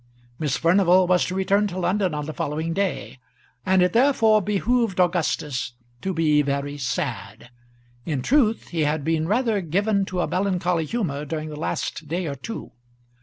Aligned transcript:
Miss 0.39 0.57
Furnival 0.57 1.05
was 1.05 1.25
to 1.25 1.35
return 1.35 1.67
to 1.67 1.77
London 1.77 2.15
on 2.15 2.25
the 2.25 2.33
following 2.33 2.73
day, 2.73 3.19
and 3.63 3.83
it 3.83 3.93
therefore 3.93 4.41
behoved 4.41 4.99
Augustus 4.99 5.73
to 6.01 6.11
be 6.11 6.41
very 6.41 6.75
sad. 6.75 7.51
In 8.03 8.23
truth 8.23 8.69
he 8.69 8.81
had 8.83 9.03
been 9.03 9.27
rather 9.27 9.61
given 9.61 10.05
to 10.05 10.21
a 10.21 10.27
melancholy 10.27 10.85
humour 10.85 11.23
during 11.23 11.49
the 11.49 11.55
last 11.55 12.07
day 12.07 12.25
or 12.25 12.33
two. 12.33 12.71